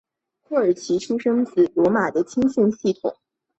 [0.39, 3.13] 库尔奇出身自罗马的青训系统。